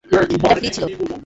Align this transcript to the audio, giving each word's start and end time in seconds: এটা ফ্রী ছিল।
এটা 0.33 0.47
ফ্রী 0.51 0.69
ছিল। 0.75 0.83